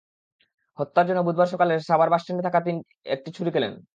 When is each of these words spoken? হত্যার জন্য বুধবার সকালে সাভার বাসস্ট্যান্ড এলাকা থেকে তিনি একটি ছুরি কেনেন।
হত্যার 0.79 1.07
জন্য 1.09 1.19
বুধবার 1.27 1.51
সকালে 1.53 1.73
সাভার 1.87 2.09
বাসস্ট্যান্ড 2.11 2.41
এলাকা 2.41 2.59
থেকে 2.59 2.67
তিনি 2.67 2.79
একটি 3.15 3.29
ছুরি 3.37 3.49
কেনেন। 3.55 3.73